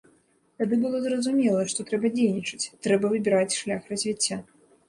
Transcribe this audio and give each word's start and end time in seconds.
Тады 0.61 0.79
было 0.85 1.01
зразумела, 1.03 1.67
што 1.73 1.85
трэба 1.91 2.13
дзейнічаць, 2.15 2.71
трэба 2.87 3.13
выбіраць 3.15 3.57
шлях 3.61 3.81
развіцця. 3.95 4.41